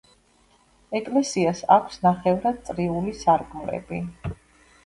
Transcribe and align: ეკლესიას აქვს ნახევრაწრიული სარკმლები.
ეკლესიას 0.99 1.61
აქვს 1.75 2.01
ნახევრაწრიული 2.07 3.15
სარკმლები. 3.23 4.01